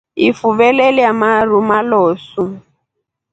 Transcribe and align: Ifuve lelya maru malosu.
Ifuve 0.27 0.67
lelya 0.77 1.11
maru 1.21 1.59
malosu. 1.69 2.43